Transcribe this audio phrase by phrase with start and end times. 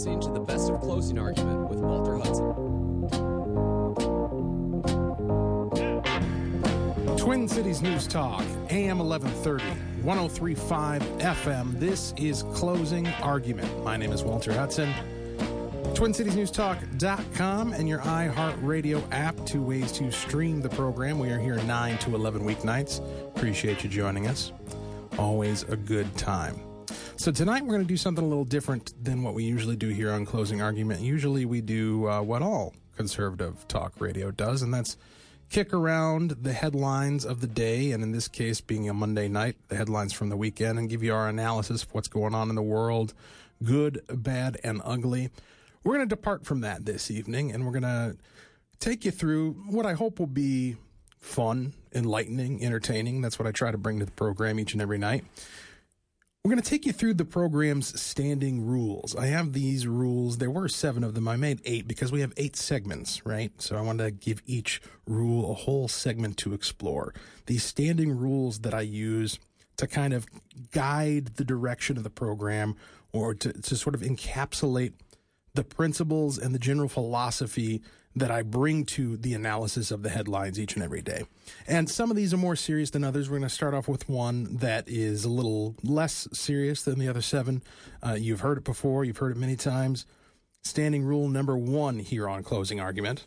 [0.00, 2.54] listening to the Best of Closing Argument with Walter Hudson.
[7.18, 9.62] Twin Cities News Talk, AM 1130,
[10.02, 11.78] 1035 FM.
[11.78, 13.84] This is Closing Argument.
[13.84, 14.90] My name is Walter Hudson.
[15.92, 19.36] TwinCitiesNewsTalk.com and your iHeartRadio app.
[19.44, 21.18] Two ways to stream the program.
[21.18, 23.06] We are here 9 to 11 weeknights.
[23.36, 24.50] Appreciate you joining us.
[25.18, 26.69] Always a good time.
[27.20, 29.88] So tonight we're going to do something a little different than what we usually do
[29.88, 31.02] here on Closing Argument.
[31.02, 34.96] Usually we do uh, what all conservative talk radio does, and that's
[35.50, 39.56] kick around the headlines of the day, and in this case, being a Monday night,
[39.68, 42.54] the headlines from the weekend, and give you our analysis of what's going on in
[42.54, 43.12] the world,
[43.62, 45.28] good, bad, and ugly.
[45.84, 48.16] We're going to depart from that this evening, and we're going to
[48.78, 50.78] take you through what I hope will be
[51.18, 53.20] fun, enlightening, entertaining.
[53.20, 55.26] That's what I try to bring to the program each and every night.
[56.42, 59.14] We're going to take you through the program's standing rules.
[59.14, 60.38] I have these rules.
[60.38, 61.28] There were seven of them.
[61.28, 63.52] I made eight because we have eight segments, right?
[63.60, 67.12] So I wanted to give each rule a whole segment to explore.
[67.44, 69.38] These standing rules that I use
[69.76, 70.24] to kind of
[70.72, 72.74] guide the direction of the program
[73.12, 74.94] or to, to sort of encapsulate
[75.52, 77.82] the principles and the general philosophy
[78.16, 81.24] that I bring to the analysis of the headlines each and every day.
[81.68, 83.30] And some of these are more serious than others.
[83.30, 87.08] We're going to start off with one that is a little less serious than the
[87.08, 87.62] other seven.
[88.02, 90.06] Uh, you've heard it before, you've heard it many times.
[90.62, 93.26] Standing rule number one here on Closing Argument.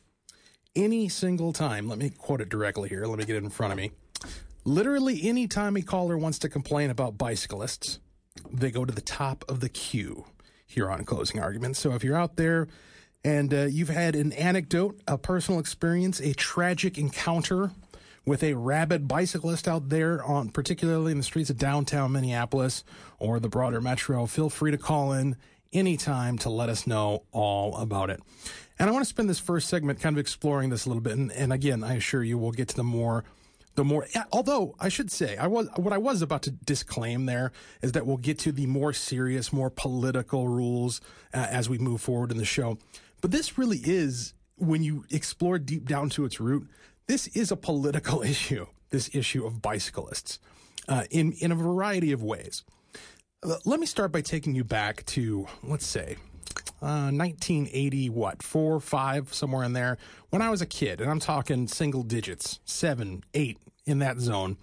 [0.76, 3.72] Any single time, let me quote it directly here, let me get it in front
[3.72, 3.92] of me.
[4.66, 8.00] Literally, any time a caller wants to complain about bicyclists,
[8.52, 10.26] they go to the top of the queue
[10.66, 11.78] here on Closing Argument.
[11.78, 12.68] So if you're out there,
[13.24, 17.72] and uh, you've had an anecdote, a personal experience, a tragic encounter
[18.26, 22.84] with a rabid bicyclist out there on particularly in the streets of downtown Minneapolis
[23.20, 25.36] or the broader metro, feel free to call in
[25.74, 28.22] anytime to let us know all about it.
[28.80, 31.14] And I want to spend this first segment kind of exploring this a little bit.
[31.14, 33.24] And, and again, I assure you we'll get to the more
[33.76, 37.52] the more although I should say I was what I was about to disclaim there
[37.82, 41.02] is that we'll get to the more serious, more political rules
[41.34, 42.78] uh, as we move forward in the show.
[43.24, 46.68] But this really is, when you explore deep down to its root,
[47.08, 50.40] this is a political issue, this issue of bicyclists,
[50.90, 52.64] uh, in, in a variety of ways.
[53.42, 56.18] Uh, let me start by taking you back to, let's say,
[56.82, 59.98] uh, 1980, what, four, five, somewhere in there,
[60.30, 64.58] when I was a kid, and I'm talking single digits, seven, eight, in that zone.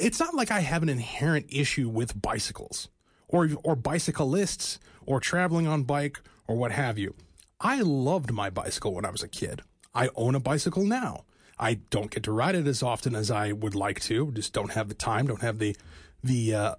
[0.00, 2.88] It's not like I have an inherent issue with bicycles
[3.32, 7.14] or, or bicyclists or traveling on bike or what have you.
[7.60, 9.62] I loved my bicycle when I was a kid.
[9.94, 11.24] I own a bicycle now.
[11.58, 14.32] I don't get to ride it as often as I would like to.
[14.32, 15.76] Just don't have the time, don't have the
[16.24, 16.74] the uh,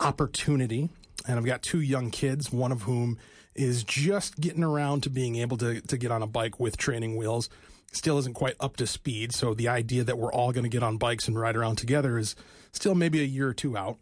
[0.00, 0.88] opportunity.
[1.26, 3.18] And I've got two young kids, one of whom
[3.54, 7.16] is just getting around to being able to to get on a bike with training
[7.16, 7.48] wheels.
[7.92, 9.32] Still isn't quite up to speed.
[9.32, 12.18] So the idea that we're all going to get on bikes and ride around together
[12.18, 12.34] is
[12.72, 13.98] still maybe a year or two out.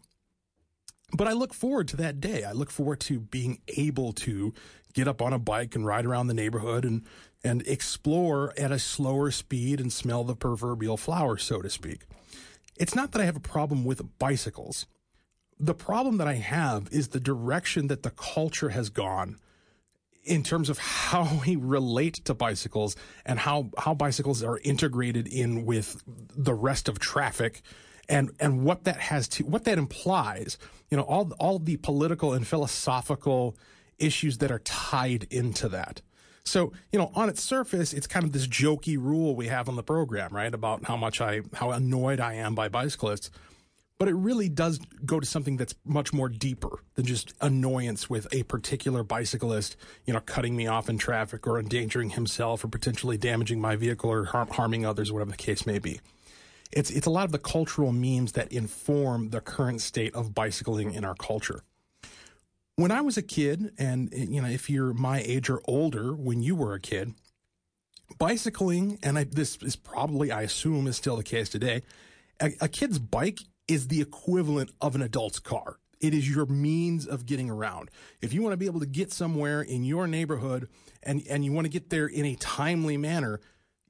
[1.13, 2.45] But I look forward to that day.
[2.45, 4.53] I look forward to being able to
[4.93, 7.05] get up on a bike and ride around the neighborhood and
[7.45, 12.07] and explore at a slower speed and smell the proverbial flowers, so to speak.
[12.77, 14.87] It's not that I have a problem with bicycles.
[15.59, 19.39] The problem that I have is the direction that the culture has gone
[20.25, 25.65] in terms of how we relate to bicycles and how, how bicycles are integrated in
[25.65, 27.63] with the rest of traffic
[28.09, 30.59] and, and what that has to, what that implies,
[30.91, 33.57] you know, all, all the political and philosophical
[33.99, 36.03] issues that are tied into that.
[36.45, 39.75] So, you know, on its surface, it's kind of this jokey rule we have on
[39.75, 40.53] the program, right?
[40.55, 43.31] About how much I, how annoyed I am by bicyclists.
[43.99, 48.29] But it really does go to something that's much more deeper than just annoyance with
[48.31, 49.75] a particular bicyclist,
[50.05, 54.11] you know, cutting me off in traffic or endangering himself or potentially damaging my vehicle
[54.11, 56.01] or harm, harming others, whatever the case may be.
[56.77, 60.93] It's, it's a lot of the cultural memes that inform the current state of bicycling
[60.93, 61.63] in our culture.
[62.77, 66.43] When I was a kid, and you know, if you're my age or older, when
[66.43, 67.15] you were a kid,
[68.19, 71.83] bicycling, and I, this is probably, I assume, is still the case today.
[72.41, 75.79] A, a kid's bike is the equivalent of an adult's car.
[75.99, 77.91] It is your means of getting around.
[78.21, 80.69] If you want to be able to get somewhere in your neighborhood
[81.03, 83.41] and, and you want to get there in a timely manner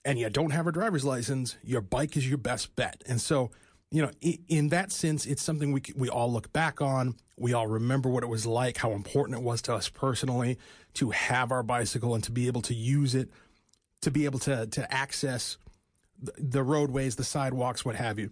[0.07, 3.03] and you don't have a driver's license, your bike is your best bet.
[3.07, 3.51] And so
[3.91, 4.11] you know,
[4.49, 7.15] in that sense, it's something we we all look back on.
[7.39, 10.59] We all remember what it was like, how important it was to us personally
[10.95, 13.31] to have our bicycle and to be able to use it,
[14.03, 15.57] to be able to to access
[16.19, 18.31] the roadways, the sidewalks, what have you.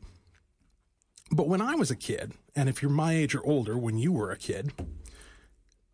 [1.31, 4.13] But when I was a kid, and if you're my age or older, when you
[4.13, 4.73] were a kid,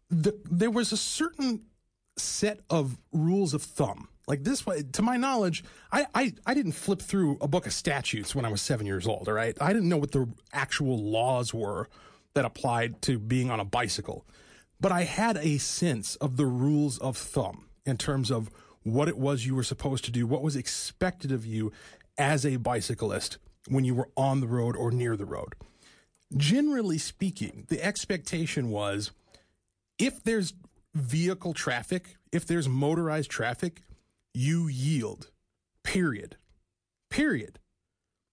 [0.09, 1.63] the, there was a certain
[2.17, 4.09] set of rules of thumb.
[4.31, 7.73] Like this, way, to my knowledge, I, I, I didn't flip through a book of
[7.73, 9.61] statutes when I was seven years old, all right?
[9.61, 11.89] I didn't know what the actual laws were
[12.35, 14.25] that applied to being on a bicycle.
[14.79, 18.51] But I had a sense of the rules of thumb in terms of
[18.85, 21.73] what it was you were supposed to do, what was expected of you
[22.17, 25.55] as a bicyclist when you were on the road or near the road.
[26.37, 29.11] Generally speaking, the expectation was
[29.99, 30.55] if there's
[30.95, 33.83] vehicle traffic, if there's motorized traffic,
[34.35, 35.31] you yield.
[35.83, 36.37] Period.
[37.11, 37.59] Period.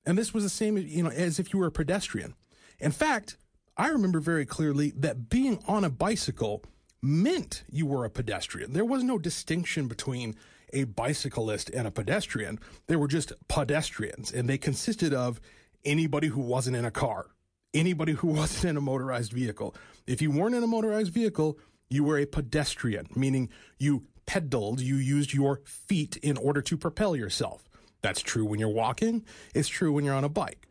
[0.05, 2.33] And this was the same, you know, as if you were a pedestrian.
[2.79, 3.37] In fact,
[3.75, 6.63] I remember very clearly that being on a bicycle
[7.01, 8.73] meant you were a pedestrian.
[8.73, 10.35] There was no distinction between
[10.73, 12.59] a bicyclist and a pedestrian.
[12.87, 15.39] They were just pedestrians, and they consisted of
[15.85, 17.27] anybody who wasn't in a car,
[17.73, 19.75] anybody who wasn't in a motorized vehicle.
[20.05, 21.57] If you weren't in a motorized vehicle,
[21.89, 27.15] you were a pedestrian, meaning you pedaled, you used your feet in order to propel
[27.15, 27.67] yourself.
[28.01, 29.25] That's true when you're walking,
[29.55, 30.67] it's true when you're on a bike.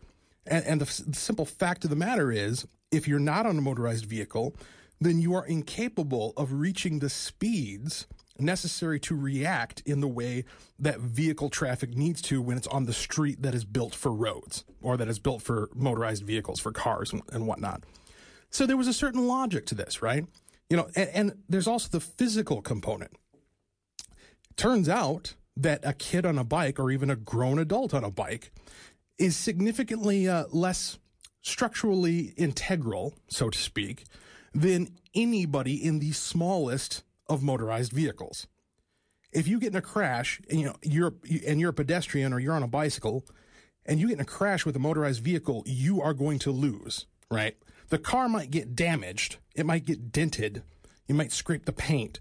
[0.47, 3.61] And, and the, the simple fact of the matter is, if you're not on a
[3.61, 4.55] motorized vehicle,
[5.01, 8.07] then you are incapable of reaching the speeds
[8.39, 10.45] necessary to react in the way
[10.79, 14.65] that vehicle traffic needs to when it's on the street that is built for roads
[14.83, 17.83] or that is built for motorized vehicles, for cars and, and whatnot.
[18.51, 20.25] So there was a certain logic to this, right?
[20.71, 23.13] You know, and, and there's also the physical component.
[24.57, 28.11] Turns out that a kid on a bike or even a grown adult on a
[28.11, 28.53] bike
[29.19, 30.99] is significantly uh, less
[31.43, 34.05] structurally integral, so to speak,
[34.55, 38.47] than anybody in the smallest of motorized vehicles.
[39.33, 41.15] If you get in a crash and you know you're
[41.47, 43.25] and you're a pedestrian or you're on a bicycle
[43.85, 47.07] and you get in a crash with a motorized vehicle, you are going to lose,
[47.31, 47.57] right?
[47.89, 50.63] The car might get damaged, it might get dented,
[51.07, 52.21] you might scrape the paint.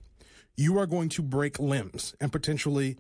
[0.56, 2.98] You are going to break limbs and potentially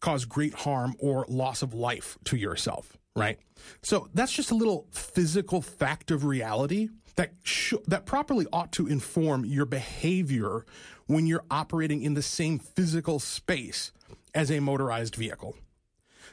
[0.00, 3.38] cause great harm or loss of life to yourself, right?
[3.82, 8.86] So that's just a little physical fact of reality that sh- that properly ought to
[8.86, 10.64] inform your behavior
[11.06, 13.92] when you're operating in the same physical space
[14.34, 15.56] as a motorized vehicle.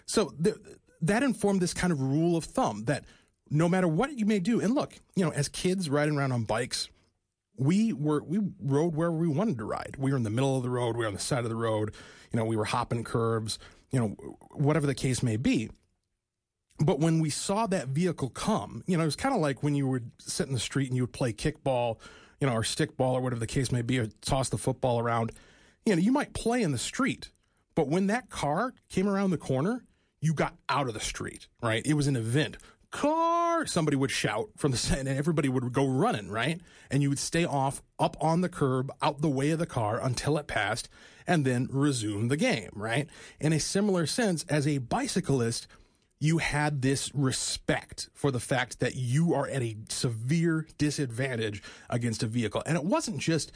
[0.05, 0.55] So th-
[1.01, 3.05] that informed this kind of rule of thumb that
[3.49, 6.43] no matter what you may do, and look, you know, as kids riding around on
[6.43, 6.89] bikes,
[7.57, 9.95] we were we rode wherever we wanted to ride.
[9.97, 11.55] We were in the middle of the road, we were on the side of the
[11.55, 11.93] road,
[12.31, 13.59] you know, we were hopping curbs,
[13.91, 14.07] you know,
[14.51, 15.69] whatever the case may be.
[16.79, 19.75] But when we saw that vehicle come, you know, it was kind of like when
[19.75, 21.99] you would sit in the street and you would play kickball,
[22.39, 25.31] you know, or stickball or whatever the case may be, or toss the football around.
[25.85, 27.31] You know, you might play in the street,
[27.75, 29.83] but when that car came around the corner,
[30.21, 31.85] you got out of the street, right?
[31.85, 32.57] It was an event.
[32.91, 33.40] Car!
[33.65, 36.59] Somebody would shout from the set, and everybody would go running, right?
[36.89, 39.99] And you would stay off up on the curb, out the way of the car
[40.01, 40.89] until it passed,
[41.27, 43.07] and then resume the game, right?
[43.39, 45.67] In a similar sense, as a bicyclist,
[46.19, 52.21] you had this respect for the fact that you are at a severe disadvantage against
[52.21, 52.61] a vehicle.
[52.65, 53.51] And it wasn't just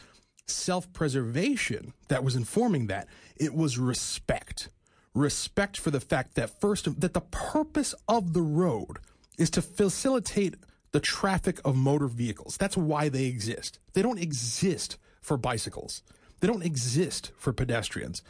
[0.48, 4.69] self preservation that was informing that, it was respect.
[5.13, 8.98] Respect for the fact that, first, that the purpose of the road
[9.38, 10.56] is to facilitate
[10.92, 12.58] the traffic of motor vehicles.
[12.58, 13.80] That's why they exist.
[13.94, 16.04] They don't exist for bicycles,
[16.40, 18.22] they don't exist for pedestrians.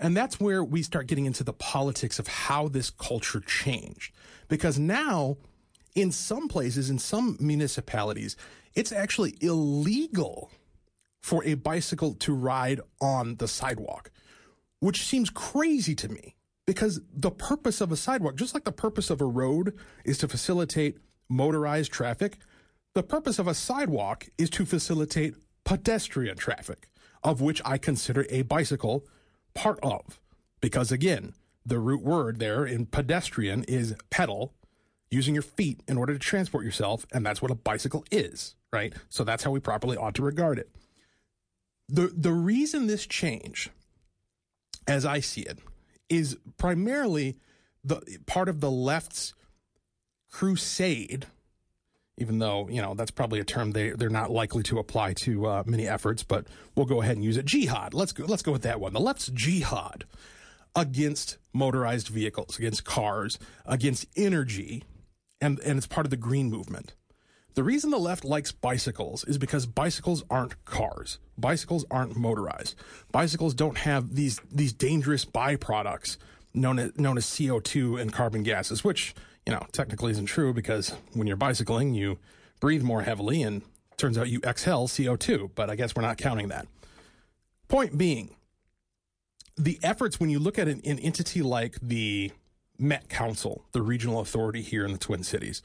[0.00, 4.14] And that's where we start getting into the politics of how this culture changed.
[4.46, 5.38] Because now,
[5.96, 8.36] in some places, in some municipalities,
[8.74, 10.52] it's actually illegal
[11.20, 14.12] for a bicycle to ride on the sidewalk,
[14.78, 16.36] which seems crazy to me
[16.68, 19.72] because the purpose of a sidewalk, just like the purpose of a road
[20.04, 22.36] is to facilitate motorized traffic,
[22.92, 25.34] the purpose of a sidewalk is to facilitate
[25.64, 26.90] pedestrian traffic,
[27.24, 29.06] of which I consider a bicycle
[29.54, 30.20] part of.
[30.60, 31.32] Because again,
[31.64, 34.52] the root word there in pedestrian is pedal,
[35.10, 38.92] using your feet in order to transport yourself, and that's what a bicycle is, right?
[39.08, 40.68] So that's how we properly ought to regard it.
[41.88, 43.70] The the reason this change,
[44.86, 45.60] as I see it,
[46.08, 47.36] is primarily
[47.84, 49.34] the part of the left's
[50.30, 51.26] crusade
[52.18, 55.46] even though you know that's probably a term they they're not likely to apply to
[55.46, 57.46] uh, many efforts, but we'll go ahead and use it.
[57.46, 57.94] Jihad.
[57.94, 58.24] Let's go.
[58.24, 58.92] Let's go with that one.
[58.92, 60.04] The left's jihad
[60.74, 64.82] against motorized vehicles, against cars, against energy,
[65.40, 66.94] and and it's part of the green movement.
[67.58, 71.18] The reason the left likes bicycles is because bicycles aren't cars.
[71.36, 72.76] Bicycles aren't motorized.
[73.10, 76.18] Bicycles don't have these these dangerous byproducts
[76.54, 79.12] known as known as CO2 and carbon gases, which
[79.44, 82.20] you know, technically isn't true because when you're bicycling, you
[82.60, 83.62] breathe more heavily and
[83.96, 86.68] turns out you exhale CO2, but I guess we're not counting that.
[87.66, 88.36] Point being,
[89.56, 92.30] the efforts when you look at an, an entity like the
[92.78, 95.60] Met Council, the regional authority here in the Twin Cities,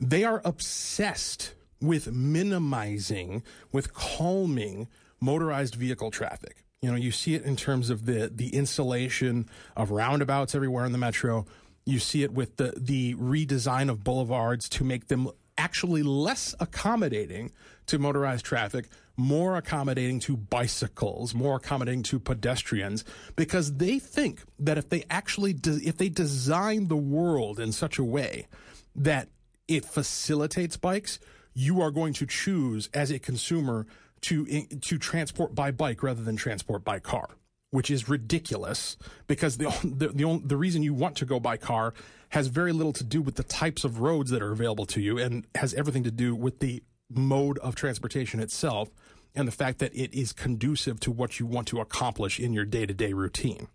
[0.00, 4.88] they are obsessed with minimizing, with calming
[5.20, 6.64] motorized vehicle traffic.
[6.82, 10.92] You know, you see it in terms of the the installation of roundabouts everywhere in
[10.92, 11.46] the metro.
[11.84, 17.50] You see it with the the redesign of boulevards to make them actually less accommodating
[17.86, 23.04] to motorized traffic, more accommodating to bicycles, more accommodating to pedestrians,
[23.36, 27.98] because they think that if they actually de- if they design the world in such
[27.98, 28.46] a way
[28.94, 29.28] that
[29.68, 31.18] it facilitates bikes,
[31.54, 33.86] you are going to choose as a consumer
[34.22, 34.46] to
[34.80, 37.30] to transport by bike rather than transport by car,
[37.70, 38.96] which is ridiculous
[39.26, 41.94] because the the the, only, the reason you want to go by car
[42.30, 45.18] has very little to do with the types of roads that are available to you
[45.18, 48.88] and has everything to do with the mode of transportation itself
[49.34, 52.64] and the fact that it is conducive to what you want to accomplish in your
[52.64, 53.68] day-to-day routine.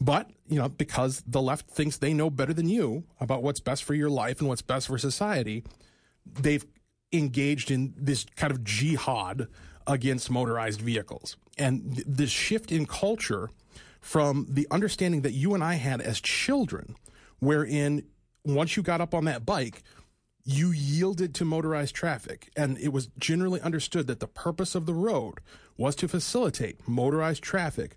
[0.00, 3.84] But, you know, because the left thinks they know better than you about what's best
[3.84, 5.64] for your life and what's best for society,
[6.26, 6.64] they've
[7.12, 9.48] engaged in this kind of jihad
[9.86, 11.36] against motorized vehicles.
[11.56, 13.50] And th- this shift in culture
[14.00, 16.96] from the understanding that you and I had as children,
[17.38, 18.04] wherein
[18.44, 19.82] once you got up on that bike,
[20.44, 22.50] you yielded to motorized traffic.
[22.56, 25.38] And it was generally understood that the purpose of the road
[25.76, 27.96] was to facilitate motorized traffic.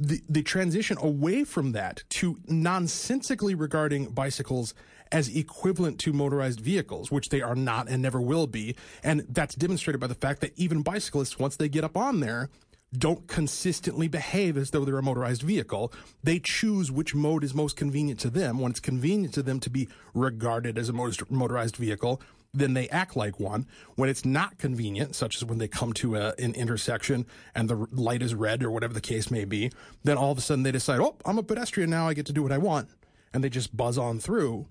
[0.00, 4.74] The, the transition away from that to nonsensically regarding bicycles
[5.12, 8.74] as equivalent to motorized vehicles, which they are not and never will be.
[9.02, 12.50] And that's demonstrated by the fact that even bicyclists, once they get up on there,
[12.96, 15.92] don't consistently behave as though they're a motorized vehicle.
[16.22, 18.58] They choose which mode is most convenient to them.
[18.58, 22.20] When it's convenient to them to be regarded as a motorized vehicle,
[22.54, 23.66] then they act like one.
[23.96, 27.86] When it's not convenient, such as when they come to a, an intersection and the
[27.90, 29.72] light is red or whatever the case may be,
[30.04, 32.08] then all of a sudden they decide, oh, I'm a pedestrian now.
[32.08, 32.88] I get to do what I want.
[33.32, 34.66] And they just buzz on through.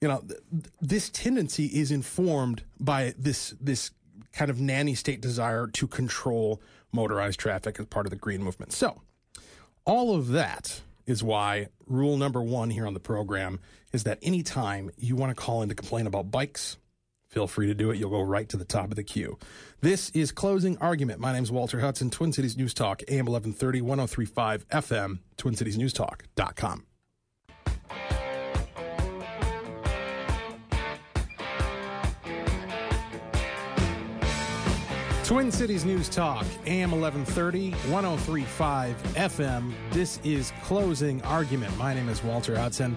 [0.00, 0.40] You know, th-
[0.80, 3.90] this tendency is informed by this, this
[4.32, 6.62] kind of nanny state desire to control
[6.92, 8.72] motorized traffic as part of the green movement.
[8.72, 9.02] So,
[9.84, 13.60] all of that is why rule number one here on the program
[13.92, 16.76] is that anytime you want to call in to complain about bikes,
[17.30, 17.98] feel free to do it.
[17.98, 19.38] You'll go right to the top of the queue.
[19.80, 21.20] This is Closing Argument.
[21.20, 26.84] My name is Walter Hudson, Twin Cities News Talk, AM 1130, 1035 FM, TwinCitiesNewsTalk.com.
[35.24, 39.72] Twin Cities News Talk, AM 1130, 1035 FM.
[39.92, 41.76] This is Closing Argument.
[41.78, 42.96] My name is Walter Hudson.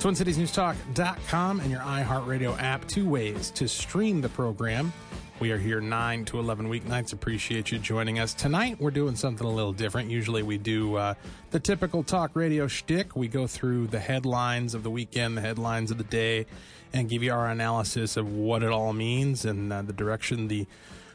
[0.00, 2.86] TwinCitiesNewsTalk.com and your iHeartRadio app.
[2.88, 4.92] Two ways to stream the program.
[5.40, 7.12] We are here 9 to 11 weeknights.
[7.12, 8.32] Appreciate you joining us.
[8.32, 10.08] Tonight, we're doing something a little different.
[10.08, 11.14] Usually, we do uh,
[11.50, 13.16] the typical talk radio shtick.
[13.16, 16.46] We go through the headlines of the weekend, the headlines of the day,
[16.92, 20.66] and give you our analysis of what it all means and uh, the direction the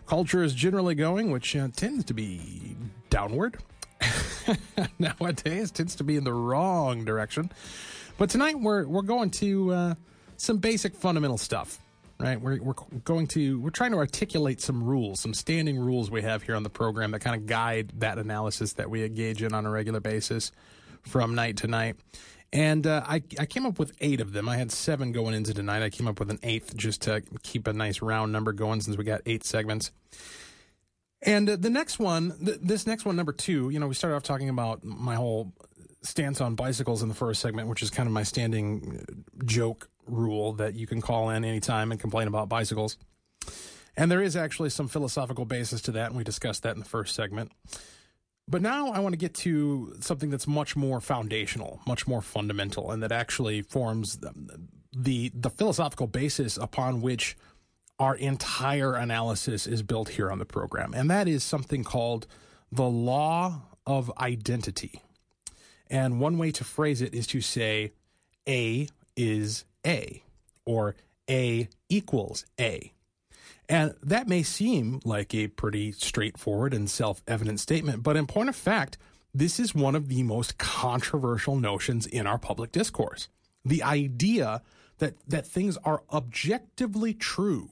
[0.08, 2.76] culture is generally going, which uh, tends to be
[3.10, 3.58] downward.
[5.00, 7.52] Nowadays, tends to be in the wrong direction.
[8.18, 9.96] But tonight we're we're going to uh,
[10.38, 11.80] some basic fundamental stuff,
[12.20, 12.42] right?
[12.42, 16.42] We're we're going to we're trying to articulate some rules, some standing rules we have
[16.42, 19.68] here on the program that kind of guide that analysis that we engage in on
[19.68, 20.52] a regular basis
[21.04, 21.96] from night to night.
[22.52, 24.50] And uh, I, I came up with eight of them.
[24.50, 25.84] I had seven going into tonight.
[25.84, 28.98] I came up with an eighth just to keep a nice round number going since
[28.98, 29.92] we got eight segments.
[31.22, 34.16] And uh, the next one, th- this next one, number two, you know, we started
[34.16, 35.52] off talking about my whole
[36.08, 39.90] stance on bicycles in the first segment, which is kind of my standing uh, joke
[40.08, 42.98] rule that you can call in anytime and complain about bicycles.
[43.96, 46.86] And there is actually some philosophical basis to that, and we discussed that in the
[46.86, 47.52] first segment.
[48.48, 52.92] But now I want to get to something that's much more foundational, much more fundamental,
[52.92, 57.36] and that actually forms the the philosophical basis upon which
[58.00, 60.94] our entire analysis is built here on the program.
[60.94, 62.28] And that is something called
[62.72, 65.02] the law of identity.
[65.90, 67.94] And one way to phrase it is to say
[68.48, 70.24] A is A
[70.66, 70.96] or
[71.30, 72.92] A equals A.
[73.70, 78.50] And that may seem like a pretty straightforward and self evident statement, but in point
[78.50, 78.98] of fact,
[79.34, 83.28] this is one of the most controversial notions in our public discourse.
[83.66, 84.62] The idea
[85.00, 87.70] that, that things are objectively true,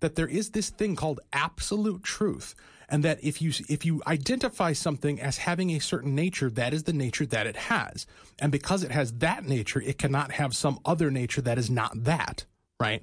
[0.00, 2.54] that there is this thing called absolute truth,
[2.94, 6.84] and that if you if you identify something as having a certain nature that is
[6.84, 8.06] the nature that it has
[8.38, 12.04] and because it has that nature it cannot have some other nature that is not
[12.04, 12.44] that
[12.80, 13.02] right?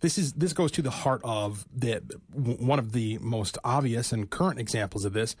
[0.00, 2.02] This is this goes to the heart of the
[2.32, 5.36] one of the most obvious and current examples of this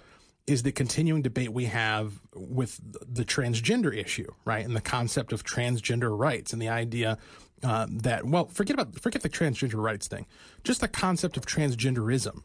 [0.46, 4.64] is the continuing debate we have with the transgender issue, right?
[4.64, 7.18] And the concept of transgender rights and the idea
[7.62, 10.26] uh, that well, forget about forget the transgender rights thing,
[10.64, 12.42] just the concept of transgenderism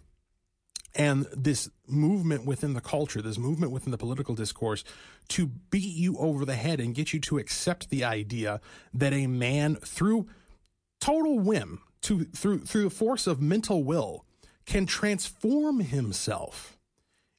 [0.95, 4.83] and this movement within the culture, this movement within the political discourse
[5.29, 8.59] to beat you over the head and get you to accept the idea
[8.93, 10.27] that a man through
[10.99, 14.25] total whim to through through the force of mental will
[14.65, 16.77] can transform himself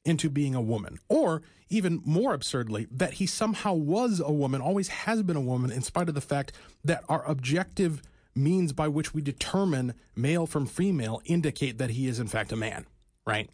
[0.05, 0.97] into being a woman.
[1.07, 5.71] Or even more absurdly, that he somehow was a woman, always has been a woman,
[5.71, 6.51] in spite of the fact
[6.83, 8.01] that our objective
[8.35, 12.55] means by which we determine male from female indicate that he is in fact a
[12.55, 12.85] man,
[13.25, 13.49] right?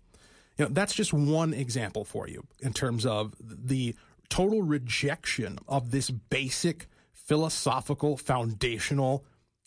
[0.58, 3.96] You know, that's just one example for you in terms of the
[4.30, 9.26] total rejection of this basic philosophical foundational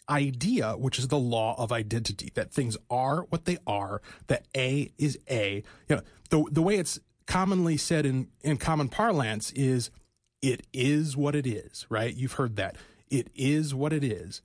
[0.09, 4.91] idea, which is the law of identity, that things are what they are, that A
[4.97, 5.63] is A.
[5.89, 9.91] You know, the, the way it's commonly said in, in common parlance is
[10.41, 12.15] it is what it is, right?
[12.15, 12.77] You've heard that.
[13.11, 14.41] It is what it is.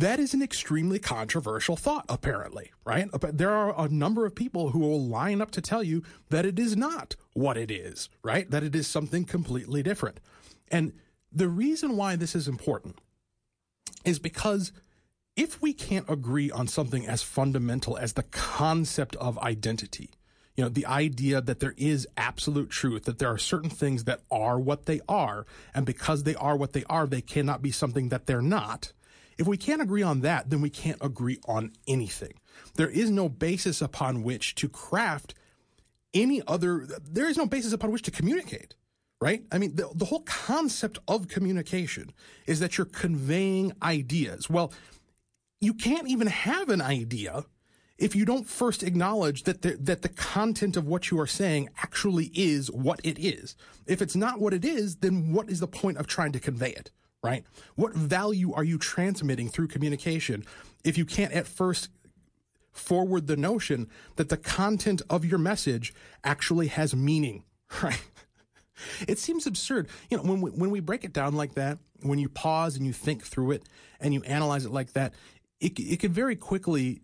[0.00, 3.08] That is an extremely controversial thought, apparently, right?
[3.32, 6.58] There are a number of people who will line up to tell you that it
[6.58, 8.50] is not what it is, right?
[8.50, 10.20] That it is something completely different.
[10.70, 10.92] And
[11.32, 12.98] the reason why this is important
[14.04, 14.70] is because
[15.34, 20.10] if we can't agree on something as fundamental as the concept of identity,
[20.56, 24.20] you know, the idea that there is absolute truth, that there are certain things that
[24.30, 28.10] are what they are, and because they are what they are, they cannot be something
[28.10, 28.92] that they're not.
[29.38, 32.34] If we can't agree on that, then we can't agree on anything.
[32.74, 35.34] There is no basis upon which to craft
[36.14, 38.74] any other, there is no basis upon which to communicate
[39.20, 39.42] right?
[39.50, 42.12] I mean, the, the whole concept of communication
[42.46, 44.50] is that you're conveying ideas.
[44.50, 44.72] Well,
[45.60, 47.44] you can't even have an idea
[47.98, 51.70] if you don't first acknowledge that the, that the content of what you are saying
[51.82, 53.56] actually is what it is.
[53.86, 56.70] If it's not what it is, then what is the point of trying to convey
[56.70, 56.90] it,
[57.22, 57.44] right?
[57.74, 60.44] What value are you transmitting through communication
[60.84, 61.88] if you can't at first
[62.72, 67.42] forward the notion that the content of your message actually has meaning,
[67.82, 68.02] right?
[69.08, 69.88] It seems absurd.
[70.10, 72.86] You know, when we, when we break it down like that, when you pause and
[72.86, 73.62] you think through it
[74.00, 75.14] and you analyze it like that,
[75.60, 77.00] it it can very quickly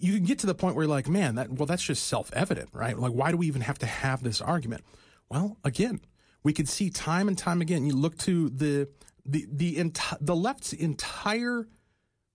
[0.00, 2.70] you can get to the point where you're like, man, that well, that's just self-evident,
[2.72, 2.98] right?
[2.98, 4.82] Like, why do we even have to have this argument?
[5.30, 6.00] Well, again,
[6.42, 7.86] we can see time and time again.
[7.86, 8.88] You look to the
[9.24, 11.68] the the enti- the left's entire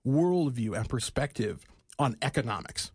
[0.06, 1.66] worldview and perspective
[1.98, 2.92] on economics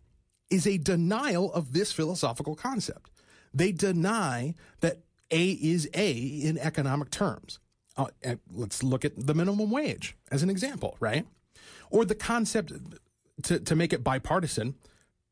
[0.49, 3.09] is a denial of this philosophical concept.
[3.53, 4.99] They deny that
[5.31, 7.59] a is A in economic terms.
[7.97, 8.07] Uh,
[8.51, 11.25] let's look at the minimum wage as an example, right?
[11.89, 12.73] Or the concept,
[13.43, 14.75] to, to make it bipartisan,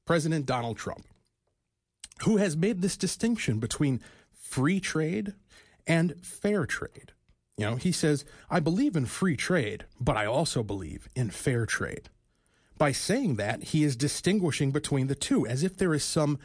[0.06, 1.06] President Donald Trump,
[2.23, 5.34] who has made this distinction between free trade
[5.86, 7.12] and fair trade.
[7.57, 11.65] You know, he says, I believe in free trade, but I also believe in fair
[11.65, 12.09] trade.
[12.77, 16.39] By saying that, he is distinguishing between the two as if there is some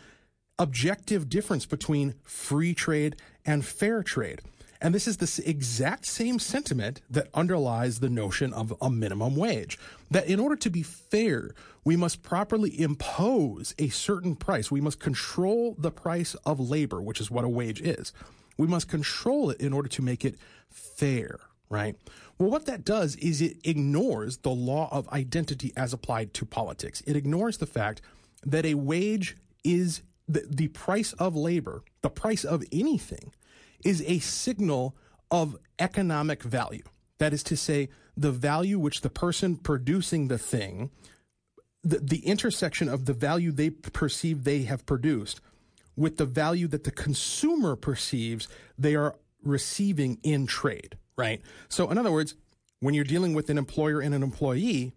[0.58, 3.16] objective difference between free trade
[3.46, 4.40] and fair trade.
[4.80, 9.78] And this is the exact same sentiment that underlies the notion of a minimum wage.
[10.10, 11.52] That in order to be fair,
[11.84, 14.70] we must properly impose a certain price.
[14.70, 18.12] We must control the price of labor, which is what a wage is.
[18.58, 20.34] We must control it in order to make it
[20.68, 21.38] fair,
[21.70, 21.96] right?
[22.38, 27.02] Well, what that does is it ignores the law of identity as applied to politics.
[27.06, 28.02] It ignores the fact
[28.44, 33.32] that a wage is the, the price of labor, the price of anything,
[33.84, 34.96] is a signal
[35.30, 36.82] of economic value.
[37.18, 40.90] That is to say, the value which the person producing the thing,
[41.84, 45.40] the, the intersection of the value they perceive they have produced
[45.98, 48.46] with the value that the consumer perceives
[48.78, 51.42] they are receiving in trade, right?
[51.68, 52.36] So, in other words,
[52.78, 54.92] when you're dealing with an employer and an employee,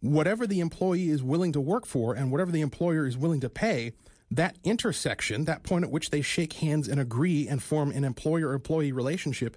[0.00, 3.50] whatever the employee is willing to work for and whatever the employer is willing to
[3.50, 3.92] pay
[4.30, 8.54] that intersection, that point at which they shake hands and agree and form an employer
[8.54, 9.56] employee relationship,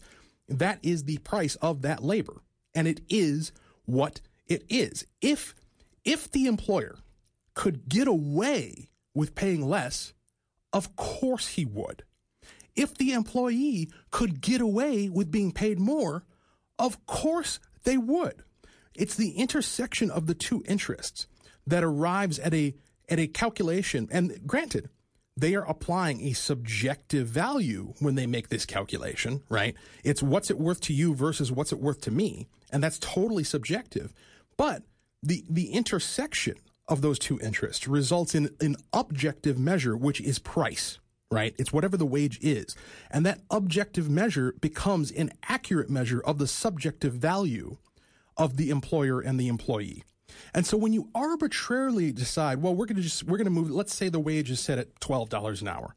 [0.49, 2.41] that is the price of that labor.
[2.75, 3.54] And it is
[3.86, 5.06] what it is.
[5.21, 5.56] If
[6.04, 6.97] if the employer
[7.54, 10.13] could get away with paying less,
[10.73, 12.03] of course he would.
[12.75, 16.23] If the employee could get away with being paid more,
[16.79, 18.43] of course they would.
[18.95, 21.27] It's the intersection of the two interests
[21.67, 22.75] that arrives at a
[23.10, 24.07] at a calculation.
[24.12, 24.89] And granted,
[25.36, 29.75] they are applying a subjective value when they make this calculation, right?
[30.03, 32.47] It's what's it worth to you versus what's it worth to me.
[32.71, 34.13] And that's totally subjective.
[34.57, 34.84] But
[35.23, 36.55] the the intersection
[36.88, 41.00] of those two interests results in an objective measure, which is price,
[41.32, 41.56] right?
[41.58, 42.76] It's whatever the wage is.
[43.10, 47.78] And that objective measure becomes an accurate measure of the subjective value
[48.38, 50.04] of the employer and the employee.
[50.54, 53.70] And so when you arbitrarily decide, well, we're going to just, we're going to move,
[53.70, 55.96] let's say the wage is set at $12 an hour.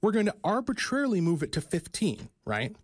[0.00, 2.76] We're going to arbitrarily move it to 15, right?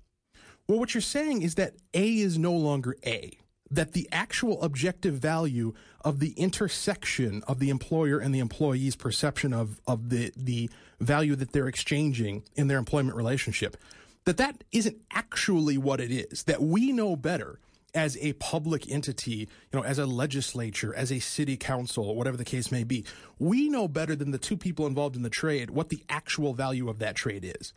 [0.68, 3.36] Well, what you're saying is that A is no longer A
[3.70, 9.52] that the actual objective value of the intersection of the employer and the employee's perception
[9.52, 13.76] of, of the, the value that they're exchanging in their employment relationship,
[14.24, 17.58] that that isn't actually what it is, that we know better
[17.94, 22.44] as a public entity, you know, as a legislature, as a city council, whatever the
[22.44, 23.04] case may be,
[23.38, 26.88] we know better than the two people involved in the trade what the actual value
[26.88, 27.72] of that trade is,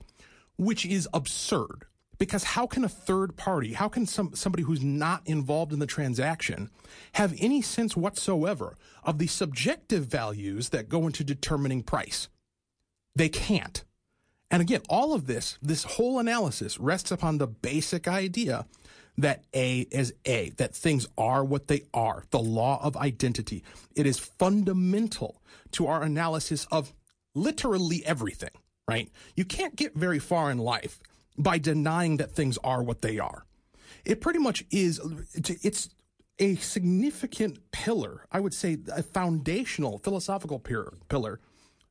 [0.58, 1.86] which is absurd
[2.24, 5.86] because how can a third party, how can some somebody who's not involved in the
[5.86, 6.70] transaction
[7.16, 12.30] have any sense whatsoever of the subjective values that go into determining price?
[13.14, 13.84] They can't.
[14.50, 18.68] And again, all of this, this whole analysis rests upon the basic idea
[19.18, 23.66] that A is A, that things are what they are, the law of identity.
[23.98, 25.42] It is fundamental
[25.74, 26.94] to our analysis of
[27.36, 28.52] literally everything,
[28.88, 29.10] right?
[29.36, 31.02] You can't get very far in life
[31.38, 33.46] by denying that things are what they are.
[34.06, 35.00] It pretty much is,
[35.34, 35.89] it's
[36.39, 41.39] a significant pillar, I would say a foundational philosophical pillar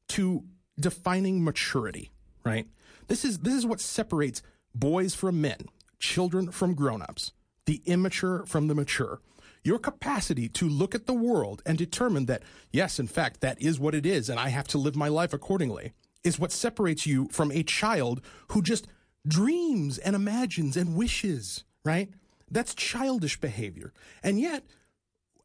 [0.09, 0.45] to
[0.79, 2.11] defining maturity,
[2.45, 2.67] right?
[3.09, 4.43] This is, this is what separates
[4.75, 5.67] boys from men,
[5.99, 7.33] children from grown-ups,
[7.67, 9.21] the immature from the mature.
[9.65, 13.79] Your capacity to look at the world and determine that, yes, in fact, that is
[13.79, 15.93] what it is, and I have to live my life accordingly,
[16.25, 18.89] is what separates you from a child who just
[19.27, 22.11] dreams and imagines and wishes, right?
[22.51, 23.93] That's childish behavior.
[24.23, 24.65] And yet,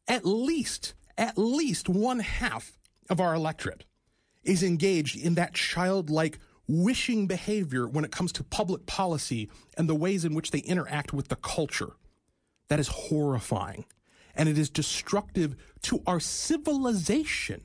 [0.06, 3.84] at least, at least one half of our electorate
[4.44, 9.94] is engaged in that childlike wishing behavior when it comes to public policy and the
[9.94, 11.92] ways in which they interact with the culture.
[12.68, 13.86] That is horrifying.
[14.34, 17.62] And it is destructive to our civilization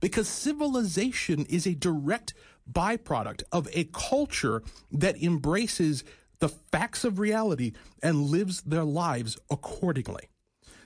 [0.00, 2.34] because civilization is a direct
[2.70, 6.04] byproduct of a culture that embraces
[6.38, 7.72] the facts of reality
[8.02, 10.28] and lives their lives accordingly.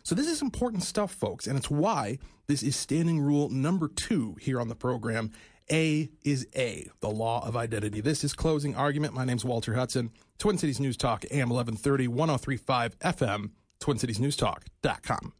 [0.03, 4.37] So, this is important stuff, folks, and it's why this is standing rule number two
[4.41, 5.33] here on the program.
[5.71, 8.01] A is A, the law of identity.
[8.01, 9.15] This is Closing Argument.
[9.15, 15.33] My name's Walter Hudson, Twin Cities News Talk, AM 1130, 1035 FM, TwinCitiesNewsTalk.com.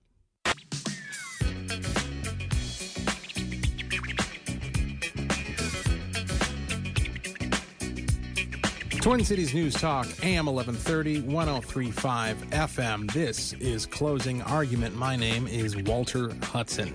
[9.07, 13.13] Twin Cities News Talk, AM 1130, 1035 FM.
[13.13, 14.97] This is Closing Argument.
[14.97, 16.93] My name is Walter Hudson.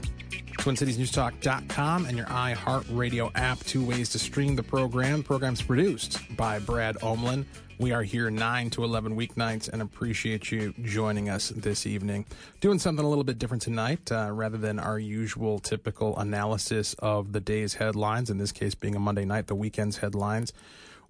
[0.60, 3.60] TwinCitiesNewsTalk.com and your iHeartRadio app.
[3.60, 5.24] Two ways to stream the program.
[5.24, 7.46] Program's produced by Brad Omlin.
[7.80, 12.26] We are here 9 to 11 weeknights and appreciate you joining us this evening.
[12.60, 17.32] Doing something a little bit different tonight uh, rather than our usual typical analysis of
[17.32, 20.52] the day's headlines, in this case being a Monday night, the weekend's headlines.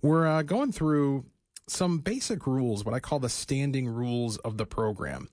[0.02, 1.26] We're uh, going through
[1.68, 5.30] some basic rules, what I call the standing rules of the program.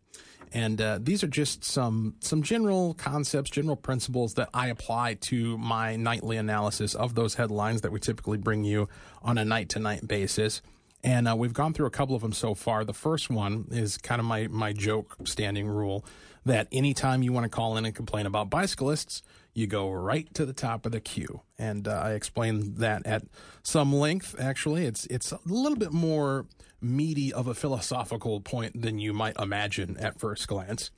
[0.52, 5.58] And uh, these are just some some general concepts, general principles that I apply to
[5.58, 8.88] my nightly analysis of those headlines that we typically bring you
[9.22, 10.62] on a night to night basis.
[11.04, 12.84] And uh, we've gone through a couple of them so far.
[12.84, 16.04] The first one is kind of my my joke standing rule
[16.46, 19.22] that anytime you want to call in and complain about bicyclists,
[19.58, 21.42] you go right to the top of the queue.
[21.58, 23.24] And uh, I explained that at
[23.62, 24.36] some length.
[24.38, 26.46] Actually, it's it's a little bit more
[26.80, 30.92] meaty of a philosophical point than you might imagine at first glance.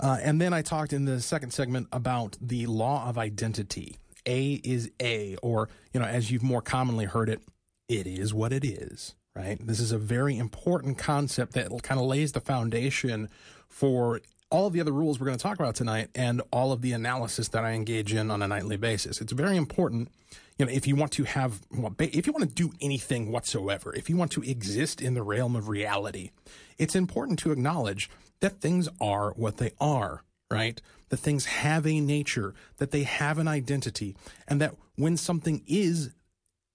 [0.00, 3.98] Uh, and then I talked in the second segment about the law of identity.
[4.24, 7.42] A is A, or you know, as you've more commonly heard it,
[7.88, 9.14] it is what it is.
[9.34, 9.58] Right.
[9.66, 13.30] This is a very important concept that kind of lays the foundation
[13.66, 14.20] for
[14.52, 16.92] all of the other rules we're going to talk about tonight and all of the
[16.92, 19.20] analysis that I engage in on a nightly basis.
[19.20, 20.12] It's very important,
[20.58, 21.62] you know, if you want to have,
[21.98, 25.56] if you want to do anything whatsoever, if you want to exist in the realm
[25.56, 26.30] of reality,
[26.76, 28.10] it's important to acknowledge
[28.40, 30.82] that things are what they are, right?
[31.08, 34.14] That things have a nature, that they have an identity,
[34.46, 36.10] and that when something is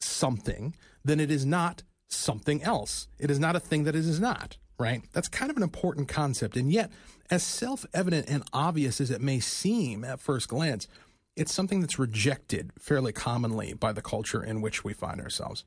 [0.01, 0.73] something,
[1.05, 3.07] then it is not something else.
[3.19, 5.03] It is not a thing that it is not, right?
[5.13, 6.57] That's kind of an important concept.
[6.57, 6.89] And yet,
[7.29, 10.87] as self evident and obvious as it may seem at first glance,
[11.35, 15.65] it's something that's rejected fairly commonly by the culture in which we find ourselves.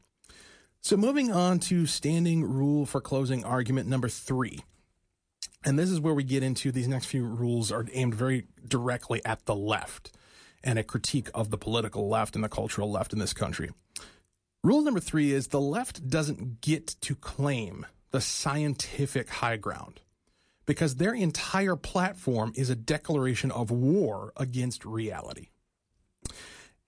[0.80, 4.60] So, moving on to standing rule for closing argument number three
[5.64, 9.20] And this is where we get into these next few rules are aimed very directly
[9.24, 10.12] at the left
[10.64, 13.70] and a critique of the political left and the cultural left in this country.
[14.62, 20.00] Rule number three is the left doesn't get to claim the scientific high ground
[20.70, 25.48] because their entire platform is a declaration of war against reality.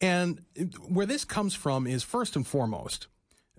[0.00, 0.44] And
[0.86, 3.08] where this comes from is first and foremost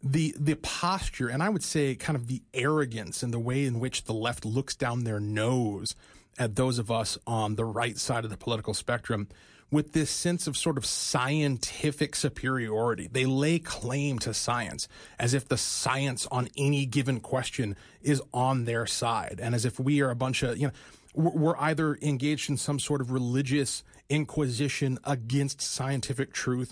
[0.01, 3.81] the the posture and I would say kind of the arrogance and the way in
[3.81, 5.93] which the left looks down their nose
[6.39, 9.27] at those of us on the right side of the political spectrum
[9.73, 13.09] with this sense of sort of scientific superiority.
[13.11, 18.65] They lay claim to science as if the science on any given question is on
[18.65, 20.73] their side and as if we are a bunch of, you know,
[21.15, 26.71] we're either engaged in some sort of religious inquisition against scientific truth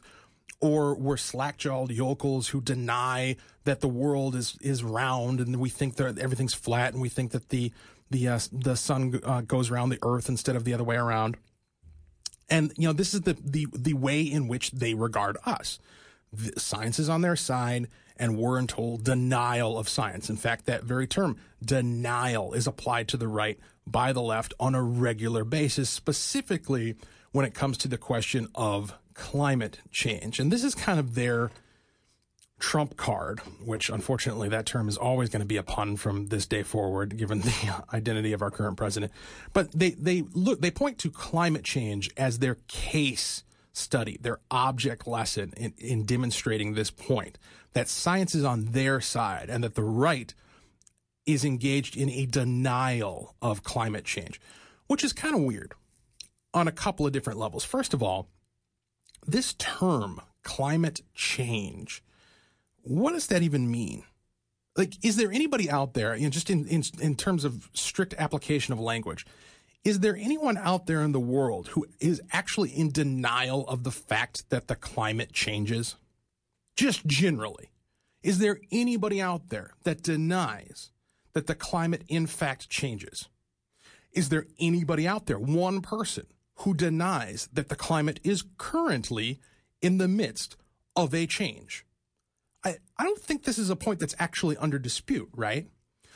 [0.59, 5.95] or we're slack-jawed yokels who deny that the world is is round and we think
[5.95, 7.71] that everything's flat and we think that the
[8.11, 11.37] the uh, the sun uh, goes around the earth instead of the other way around.
[12.51, 15.79] And you know, this is the the the way in which they regard us.
[16.31, 17.87] The science is on their side
[18.21, 20.29] and we're in total denial of science.
[20.29, 24.75] In fact, that very term, denial, is applied to the right by the left on
[24.75, 26.95] a regular basis, specifically
[27.31, 30.39] when it comes to the question of climate change.
[30.39, 31.49] And this is kind of their
[32.61, 36.45] trump card, which unfortunately that term is always going to be a pun from this
[36.45, 39.11] day forward, given the identity of our current president.
[39.51, 43.43] But they, they look, they point to climate change as their case
[43.73, 47.37] study, their object lesson in, in demonstrating this point
[47.73, 50.33] that science is on their side and that the right
[51.25, 54.39] is engaged in a denial of climate change,
[54.87, 55.73] which is kind of weird
[56.53, 57.63] on a couple of different levels.
[57.63, 58.27] First of all,
[59.25, 62.03] this term, climate change,
[62.83, 64.03] what does that even mean?
[64.75, 68.13] Like, is there anybody out there, you know, just in, in, in terms of strict
[68.17, 69.25] application of language,
[69.83, 73.91] is there anyone out there in the world who is actually in denial of the
[73.91, 75.95] fact that the climate changes?
[76.75, 77.71] Just generally.
[78.23, 80.91] Is there anybody out there that denies
[81.33, 83.27] that the climate in fact changes?
[84.13, 89.39] Is there anybody out there, one person, who denies that the climate is currently
[89.81, 90.55] in the midst
[90.95, 91.85] of a change.
[92.63, 95.67] I, I don't think this is a point that's actually under dispute, right?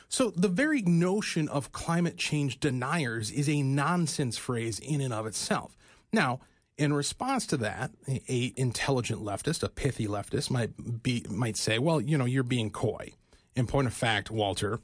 [0.07, 5.25] So the very notion of climate change deniers is a nonsense phrase in and of
[5.25, 5.75] itself.
[6.13, 6.41] Now,
[6.77, 12.01] in response to that, a, intelligent leftist, a pithy leftist might be might say, "Well,
[12.01, 13.13] you know, you're being coy."
[13.55, 14.79] In point of fact, Walter,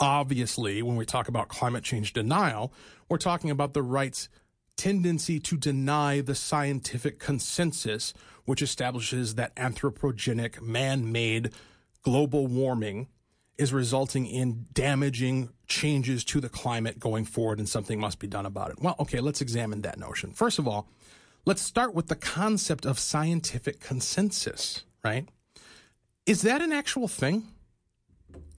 [0.00, 2.72] obviously, when we talk about climate change denial,
[3.08, 4.28] we're talking about the right's
[4.76, 11.52] tendency to deny the scientific consensus, which establishes that anthropogenic, man made
[12.02, 13.08] global warming
[13.58, 18.46] is resulting in damaging changes to the climate going forward, and something must be done
[18.46, 18.80] about it.
[18.80, 20.32] Well, okay, let's examine that notion.
[20.32, 20.88] First of all,
[21.44, 25.28] let's start with the concept of scientific consensus, right?
[26.26, 27.48] Is that an actual thing?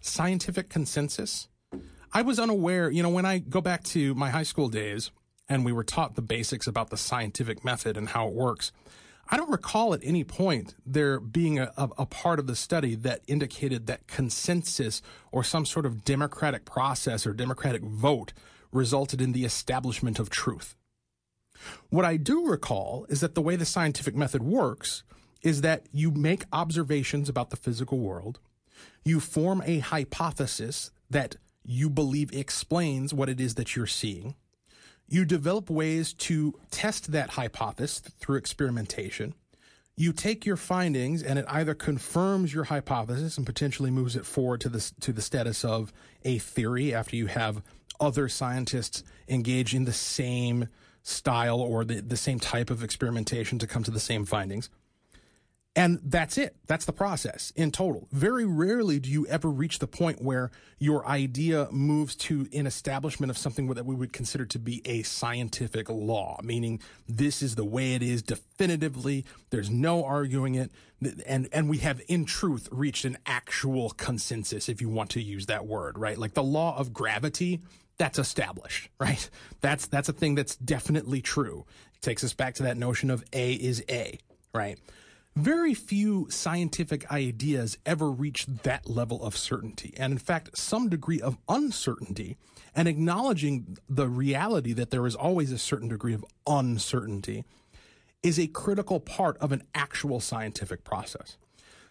[0.01, 1.49] Scientific consensus?
[2.13, 5.11] I was unaware, you know, when I go back to my high school days,
[5.49, 8.73] and we were taught the basics about the scientific method and how it works.
[9.29, 13.23] I don't recall at any point there being a, a, part of the study that
[13.27, 15.01] indicated that consensus
[15.33, 18.35] or some sort of democratic process or democratic vote
[18.71, 20.77] resulted in the establishment of truth.
[21.89, 25.05] What I do recall is that the way the scientific method works
[25.43, 28.41] is that you make observations about the physical world,
[29.05, 34.35] you form a hypothesis that you believe explains what it is that you're seeing
[35.09, 39.35] you develop ways to test that hypothesis through experimentation.
[39.97, 44.61] You take your findings and it either confirms your hypothesis and potentially moves it forward
[44.63, 45.93] to the, to the status of
[46.25, 47.63] a theory after you have
[48.01, 50.69] other scientists engage in the same
[51.03, 54.69] style or the, the same type of experimentation to come to the same findings.
[55.77, 56.55] And that's it.
[56.69, 58.07] That's the process in total.
[58.13, 63.31] Very rarely do you ever reach the point where your idea moves to an establishment
[63.31, 67.65] of something that we would consider to be a scientific law, meaning this is the
[67.65, 69.25] way it is definitively.
[69.51, 70.71] There's no arguing it.
[71.27, 75.47] And, and we have in truth reached an actual consensus, if you want to use
[75.47, 76.17] that word, right?
[76.17, 77.61] Like the law of gravity,
[77.99, 79.29] that's established, right?
[79.61, 81.67] That's, that's a thing that's definitely true.
[81.97, 84.21] It takes us back to that notion of A is A,
[84.55, 84.79] right?
[85.37, 91.21] Very few scientific ideas ever reach that level of certainty, and in fact, some degree
[91.21, 92.37] of uncertainty,
[92.73, 97.45] and acknowledging the reality that there is always a certain degree of uncertainty
[98.23, 101.37] is a critical part of an actual scientific process.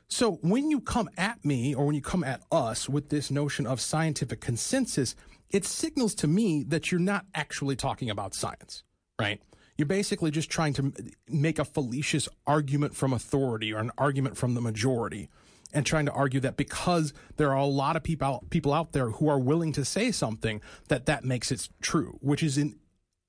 [0.08, 3.68] So when you come at me or when you come at us with this notion
[3.68, 5.16] of scientific consensus,
[5.50, 8.84] it signals to me that you're not actually talking about science,
[9.20, 9.42] right?
[9.78, 10.94] You're basically just trying to
[11.28, 15.30] make a fallacious argument from authority or an argument from the majority
[15.74, 18.92] and trying to argue that because there are a lot of people out, people out
[18.92, 22.80] there who are willing to say something that that makes it true, which is an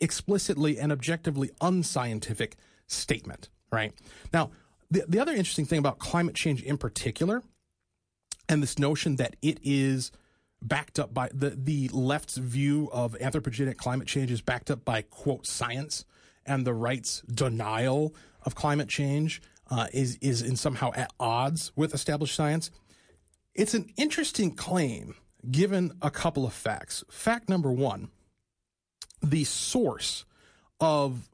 [0.00, 3.92] explicitly and objectively unscientific statement, right?
[4.32, 4.50] Now,
[4.90, 7.42] the, the other interesting thing about climate change in particular
[8.48, 10.12] and this notion that it is
[10.60, 15.02] backed up by the, the left's view of anthropogenic climate change is backed up by
[15.02, 16.04] quote science
[16.46, 21.94] and the right's denial of climate change uh, is is in somehow at odds with
[21.94, 22.70] established science.
[23.54, 25.14] It's an interesting claim
[25.50, 27.04] given a couple of facts.
[27.10, 28.08] Fact number one:
[29.22, 30.24] the source
[30.80, 31.28] of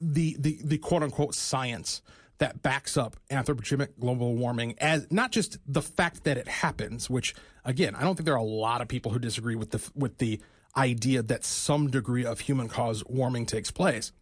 [0.00, 2.02] the the, the quote unquote science
[2.38, 7.34] that backs up anthropogenic global warming as not just the fact that it happens, which
[7.64, 10.18] again, I don't think there are a lot of people who disagree with the with
[10.18, 10.40] the
[10.76, 14.12] idea that some degree of human caused warming takes place.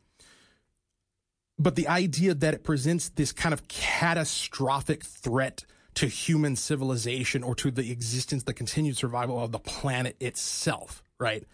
[1.59, 7.55] But the idea that it presents this kind of catastrophic threat to human civilization or
[7.57, 11.45] to the existence, the continued survival of the planet itself, right?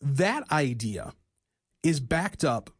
[0.00, 1.12] That idea
[1.82, 2.70] is backed up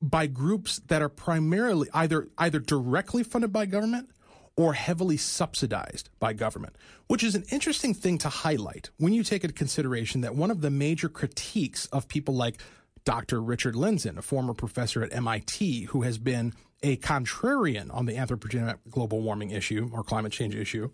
[0.00, 4.10] by groups that are primarily either either directly funded by government
[4.58, 6.74] or heavily subsidized by government,
[7.06, 10.62] which is an interesting thing to highlight when you take into consideration that one of
[10.62, 12.60] the major critiques of people like
[13.04, 13.40] Dr.
[13.40, 18.78] Richard Lindzen, a former professor at MIT who has been a contrarian on the anthropogenic
[18.90, 20.90] global warming issue or climate change issue.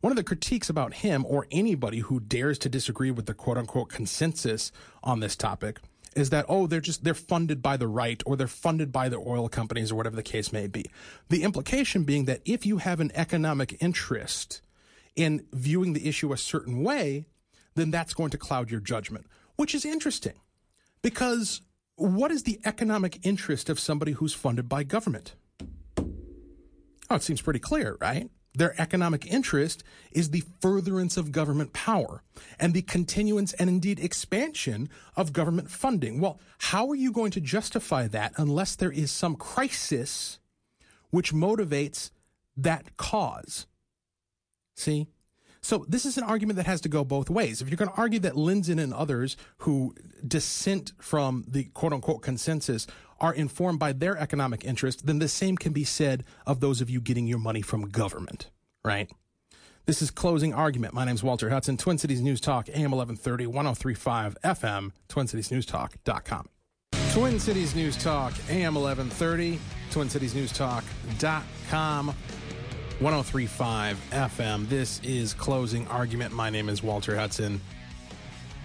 [0.00, 3.56] One of the critiques about him or anybody who dares to disagree with the quote
[3.56, 4.72] unquote consensus
[5.04, 5.78] on this topic
[6.16, 9.16] is that oh they're just they're funded by the right or they're funded by the
[9.18, 10.84] oil companies or whatever the case may be.
[11.28, 14.60] The implication being that if you have an economic interest
[15.16, 17.26] in viewing the issue a certain way,
[17.74, 20.40] then that's going to cloud your judgment, which is interesting.
[21.02, 21.62] Because
[21.96, 25.34] what is the economic interest of somebody who's funded by government?
[25.98, 28.30] Oh, it seems pretty clear, right?
[28.54, 32.22] Their economic interest is the furtherance of government power
[32.58, 36.20] and the continuance and indeed expansion of government funding.
[36.20, 40.38] Well, how are you going to justify that unless there is some crisis
[41.10, 42.10] which motivates
[42.56, 43.66] that cause?
[44.74, 45.06] See?
[45.62, 47.60] So this is an argument that has to go both ways.
[47.60, 49.94] If you're going to argue that Lindzen and others who
[50.26, 52.86] dissent from the quote unquote consensus
[53.20, 56.88] are informed by their economic interest, then the same can be said of those of
[56.88, 58.50] you getting your money from government,
[58.84, 59.10] right?
[59.86, 60.94] This is Closing Argument.
[60.94, 66.46] My name is Walter Hudson, Twin Cities News Talk, AM 1130, 1035 FM, TwinCitiesNewsTalk.com.
[67.12, 69.58] Twin Cities News Talk, AM 1130,
[69.90, 72.14] TwinCitiesNewsTalk.com.
[73.00, 74.68] 1035 FM.
[74.68, 76.34] This is Closing Argument.
[76.34, 77.58] My name is Walter Hudson.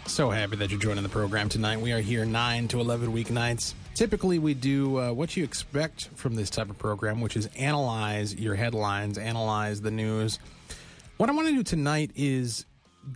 [0.07, 1.79] So happy that you're joining the program tonight.
[1.79, 3.73] We are here 9 to 11 weeknights.
[3.95, 8.35] Typically, we do uh, what you expect from this type of program, which is analyze
[8.35, 10.37] your headlines, analyze the news.
[11.15, 12.65] What I want to do tonight is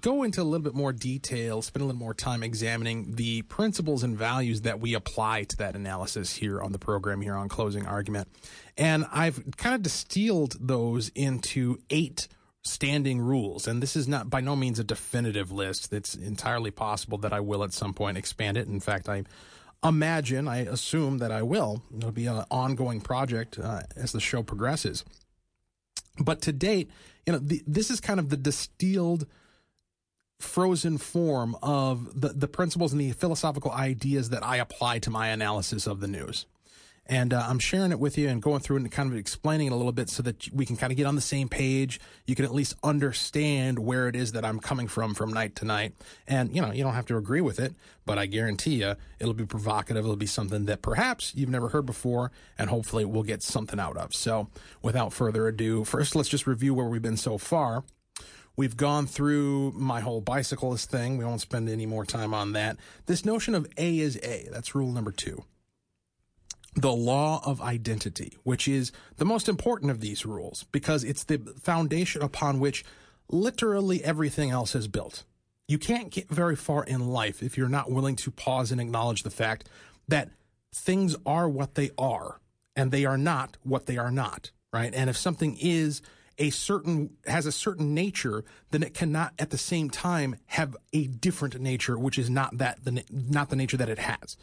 [0.01, 4.03] go into a little bit more detail, spend a little more time examining the principles
[4.03, 7.85] and values that we apply to that analysis here on the program, here on Closing
[7.85, 8.29] Argument.
[8.77, 12.29] And I've kind of distilled those into eight
[12.61, 13.67] standing rules.
[13.67, 15.91] And this is not by no means a definitive list.
[15.91, 18.67] It's entirely possible that I will at some point expand it.
[18.69, 19.23] In fact, I
[19.83, 21.83] imagine, I assume that I will.
[21.95, 25.05] It'll be an ongoing project uh, as the show progresses.
[26.19, 26.89] But to date,
[27.25, 29.25] you know, the, this is kind of the distilled
[30.39, 35.29] frozen form of the, the principles and the philosophical ideas that I apply to my
[35.29, 36.45] analysis of the news.
[37.09, 39.65] And uh, I'm sharing it with you and going through it and kind of explaining
[39.67, 41.99] it a little bit so that we can kind of get on the same page.
[42.27, 45.65] You can at least understand where it is that I'm coming from from night to
[45.65, 45.95] night.
[46.27, 47.73] And, you know, you don't have to agree with it,
[48.05, 50.05] but I guarantee you it'll be provocative.
[50.05, 53.97] It'll be something that perhaps you've never heard before, and hopefully we'll get something out
[53.97, 54.13] of.
[54.13, 54.49] So
[54.83, 57.83] without further ado, first let's just review where we've been so far.
[58.55, 61.17] We've gone through my whole bicyclist thing.
[61.17, 62.77] We won't spend any more time on that.
[63.07, 65.43] This notion of A is A, that's rule number two.
[66.75, 71.39] The law of identity, which is the most important of these rules because it's the
[71.59, 72.85] foundation upon which
[73.29, 75.23] literally everything else is built.
[75.67, 79.23] You can't get very far in life if you're not willing to pause and acknowledge
[79.23, 79.67] the fact
[80.07, 80.29] that
[80.73, 82.39] things are what they are
[82.75, 84.93] and they are not what they are not, right?
[84.93, 86.01] And if something is
[86.39, 91.07] a certain has a certain nature, then it cannot at the same time have a
[91.07, 94.37] different nature, which is not that the not the nature that it has.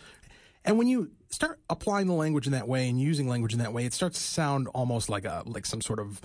[0.66, 3.72] And when you start applying the language in that way and using language in that
[3.72, 6.20] way, it starts to sound almost like a like some sort of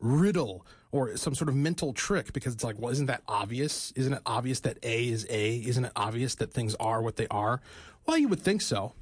[0.00, 3.92] riddle or some sort of mental trick because it's like, well, isn't that obvious?
[3.92, 5.56] Isn't it obvious that A is A?
[5.56, 7.62] Isn't it obvious that things are what they are?
[8.04, 8.92] Well, you would think so,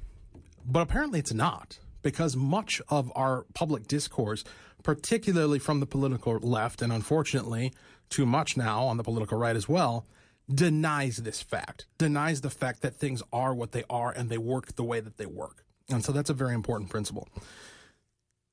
[0.65, 4.43] but apparently it's not because much of our public discourse,
[4.81, 7.73] particularly from the political left, and unfortunately
[8.09, 10.05] too much now on the political right as well,
[10.53, 14.75] denies this fact, denies the fact that things are what they are and they work
[14.75, 15.65] the way that they work.
[15.89, 17.27] And so that's a very important principle.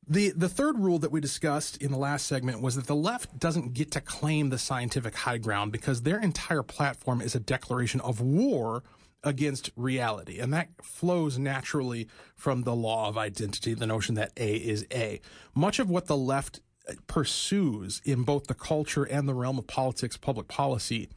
[0.08, 3.38] The, the third rule that we discussed in the last segment was that the left
[3.38, 8.00] doesn't get to claim the scientific high ground because their entire platform is a declaration
[8.00, 8.82] of war
[9.22, 10.40] against reality.
[10.40, 15.20] And that flows naturally from the law of identity, the notion that A is A.
[15.54, 16.60] Much of what the left
[17.06, 21.08] pursues in both the culture and the realm of politics, public policy,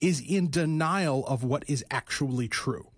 [0.00, 2.88] is in denial of what is actually true.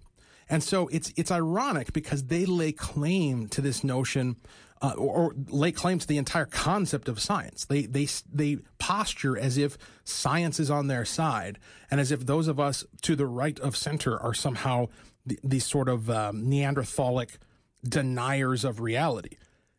[0.49, 4.36] And so it's it's ironic because they lay claim to this notion
[4.82, 7.64] uh, or, or, lay claim to the entire concept of science.
[7.64, 11.59] They they they posture as if science is on their side,
[11.90, 14.88] and as if those of us to the right of center are somehow
[15.24, 17.38] the, these sort of um, Neanderthalic
[17.82, 19.36] deniers of reality.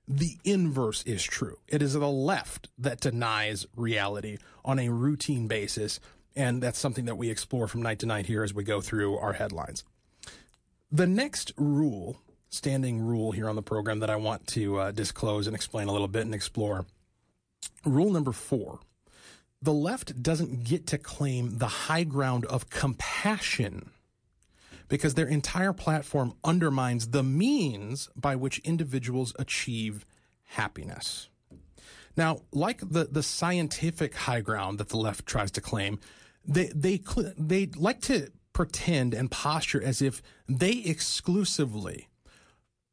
[0.07, 1.57] The inverse is true.
[1.68, 5.99] It is the left that denies reality on a routine basis,
[6.38, 9.18] and that's something that we explore from night to night here as we go through
[9.18, 9.84] our headlines.
[10.92, 15.48] The next rule standing rule here on the program that I want to uh, disclose
[15.48, 16.86] and explain a little bit and explore.
[17.84, 18.80] Rule number four
[19.62, 23.90] the left doesn't get to claim the high ground of compassion
[24.88, 30.06] because their entire platform undermines the means by which individuals achieve
[30.44, 31.30] happiness.
[32.16, 36.00] Now, like the, the scientific high ground that the left tries to claim,
[36.48, 37.02] they, they,
[37.38, 42.08] they like to pretend and posture as if they exclusively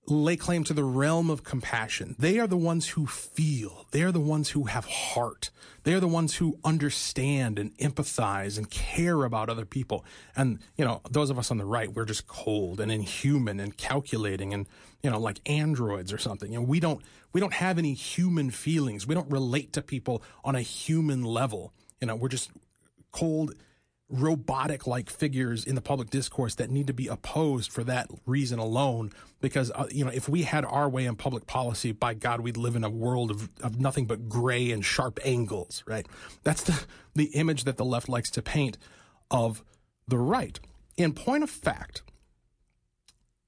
[0.07, 2.14] lay claim to the realm of compassion.
[2.18, 3.86] They are the ones who feel.
[3.90, 5.50] They are the ones who have heart.
[5.84, 10.05] They are the ones who understand and empathize and care about other people.
[10.36, 13.76] And, you know, those of us on the right, we're just cold and inhuman and
[13.76, 14.66] calculating and,
[15.02, 16.52] you know, like androids or something.
[16.52, 17.00] You know, we don't,
[17.32, 19.07] we don't have any human feelings.
[19.07, 21.72] We don't relate to people on a human level.
[22.00, 22.50] You know, we're just
[23.14, 23.54] cold
[24.10, 28.58] robotic like figures in the public discourse that need to be opposed for that reason
[28.58, 29.10] alone.
[29.40, 32.56] Because uh, you know if we had our way in public policy by god we'd
[32.56, 36.06] live in a world of, of nothing but gray and sharp angles right?
[36.42, 36.84] That's the
[37.14, 38.76] the image that the left likes to paint
[39.30, 39.64] of
[40.08, 40.58] the right.
[40.96, 42.02] In point of fact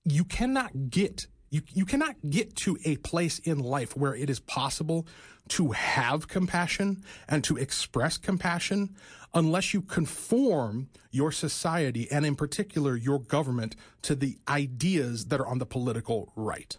[0.05, 4.41] you cannot get you, you cannot get to a place in life where it is
[4.41, 5.07] possible
[5.49, 8.95] to have compassion and to express compassion
[9.33, 15.47] unless you conform your society and in particular your government to the ideas that are
[15.47, 16.77] on the political right.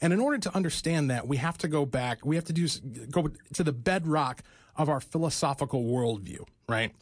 [0.00, 2.68] And in order to understand that, we have to go back, we have to do,
[3.10, 4.42] go to the bedrock
[4.76, 6.94] of our philosophical worldview, right?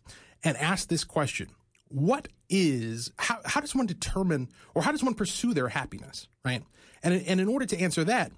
[0.42, 1.48] And ask this question.
[1.96, 6.62] What is, how, how does one determine, or how does one pursue their happiness, right?
[7.02, 8.32] And, and in order to answer that,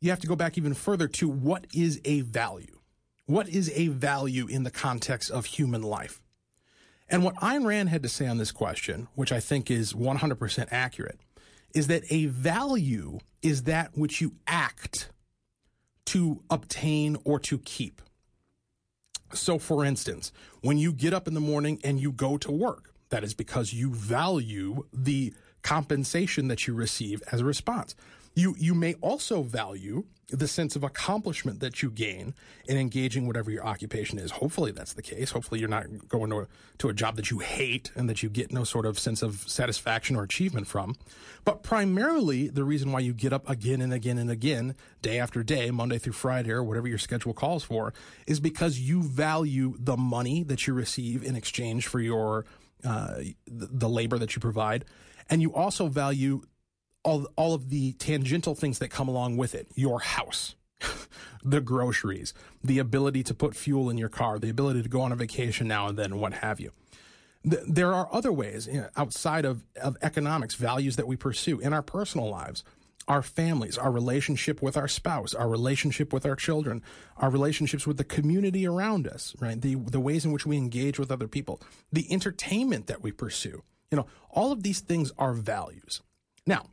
[0.00, 2.78] you have to go back even further to what is a value?
[3.26, 6.22] What is a value in the context of human life?
[7.08, 10.68] And what Ayn Rand had to say on this question, which I think is 100%
[10.70, 11.18] accurate,
[11.74, 15.10] is that a value is that which you act
[16.04, 18.00] to obtain or to keep.
[19.34, 20.30] So, for instance,
[20.60, 23.74] when you get up in the morning and you go to work, that is because
[23.74, 27.94] you value the compensation that you receive as a response.
[28.34, 32.32] You you may also value the sense of accomplishment that you gain
[32.66, 34.30] in engaging whatever your occupation is.
[34.30, 35.30] Hopefully that's the case.
[35.30, 36.46] Hopefully you're not going to a,
[36.78, 39.44] to a job that you hate and that you get no sort of sense of
[39.46, 40.96] satisfaction or achievement from.
[41.44, 45.42] But primarily the reason why you get up again and again and again, day after
[45.42, 47.92] day, Monday through Friday or whatever your schedule calls for,
[48.26, 52.46] is because you value the money that you receive in exchange for your
[52.84, 54.84] uh, the labor that you provide,
[55.30, 56.42] and you also value
[57.02, 59.68] all all of the tangential things that come along with it.
[59.74, 60.54] Your house,
[61.44, 65.12] the groceries, the ability to put fuel in your car, the ability to go on
[65.12, 66.70] a vacation now and then, what have you.
[67.44, 71.72] There are other ways you know, outside of, of economics, values that we pursue in
[71.72, 72.62] our personal lives,
[73.08, 76.82] our families, our relationship with our spouse, our relationship with our children,
[77.16, 79.60] our relationships with the community around us, right?
[79.60, 81.60] The, the ways in which we engage with other people,
[81.92, 83.62] the entertainment that we pursue.
[83.90, 86.00] You know, all of these things are values.
[86.46, 86.66] Now,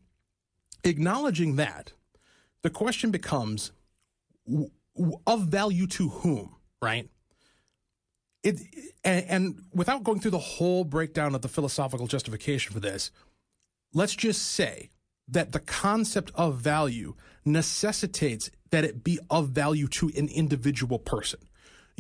[0.84, 1.94] acknowledging that,
[2.62, 3.72] the question becomes
[5.26, 7.10] of value to whom, right?
[8.44, 8.62] It,
[9.04, 13.12] and, and without going through the whole breakdown of the philosophical justification for this,
[13.94, 14.90] let's just say
[15.32, 17.16] that the concept of value
[17.46, 21.40] necessitates that it be of value to an individual person.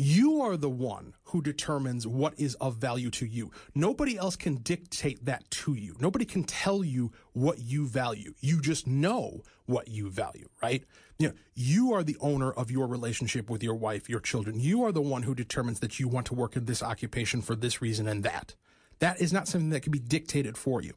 [0.01, 3.51] You are the one who determines what is of value to you.
[3.75, 5.97] Nobody else can dictate that to you.
[5.99, 8.34] Nobody can tell you what you value.
[8.39, 10.86] You just know what you value, right?
[11.17, 14.61] You know, you are the owner of your relationship with your wife, your children.
[14.61, 17.57] You are the one who determines that you want to work in this occupation for
[17.57, 18.55] this reason and that.
[18.99, 20.93] That is not something that can be dictated for you.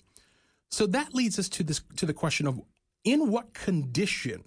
[0.72, 2.60] So that leads us to this to the question of
[3.04, 4.44] in what condition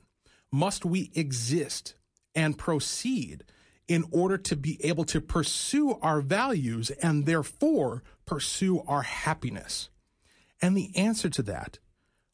[0.52, 1.94] must we exist
[2.34, 3.44] and proceed
[3.88, 9.90] in order to be able to pursue our values and therefore pursue our happiness?
[10.62, 11.78] And the answer to that,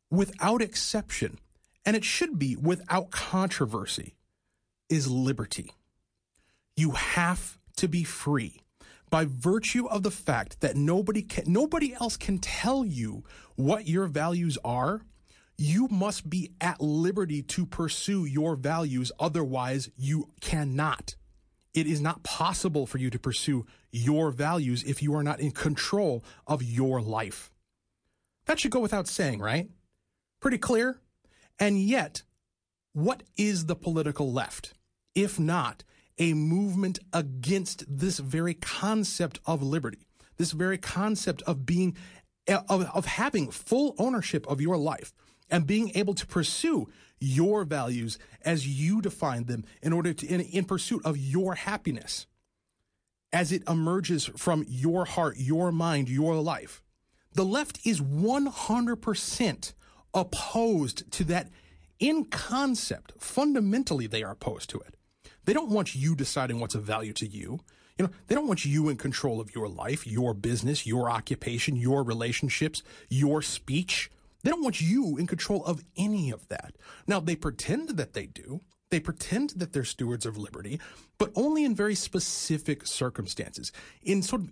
[0.09, 1.39] without exception,
[1.85, 4.15] and it should be without controversy,
[4.87, 5.71] is liberty.
[6.77, 8.61] You have to be free
[9.11, 13.23] by virtue of the fact that nobody can, nobody else can tell you
[13.55, 15.01] what your values are.
[15.57, 19.11] You must be at liberty to pursue your values.
[19.19, 21.15] Otherwise, you cannot.
[21.73, 25.51] It is not possible for you to pursue your values if you are not in
[25.51, 27.51] control of your life.
[28.45, 29.69] That should go without saying, right?
[30.39, 30.99] Pretty clear?
[31.59, 32.23] And yet,
[32.93, 34.73] what is the political left,
[35.13, 35.83] if not
[36.17, 40.07] a movement against this very concept of liberty,
[40.37, 41.95] this very concept of being,
[42.47, 45.13] of, of having full ownership of your life
[45.49, 46.87] and being able to pursue
[47.19, 52.25] your values as you define them in order to, in, in pursuit of your happiness
[53.33, 56.81] as it emerges from your heart, your mind, your life.
[57.33, 59.73] The left is 100%
[60.13, 61.49] opposed to that
[61.99, 63.13] in concept.
[63.17, 64.95] Fundamentally, they are opposed to it.
[65.45, 67.59] They don't want you deciding what's of value to you.
[67.97, 71.75] You know, they don't want you in control of your life, your business, your occupation,
[71.75, 74.09] your relationships, your speech.
[74.43, 76.75] They don't want you in control of any of that.
[77.05, 78.61] Now, they pretend that they do.
[78.91, 80.79] They pretend that they're stewards of liberty,
[81.17, 83.71] but only in very specific circumstances.
[84.03, 84.51] In sort of in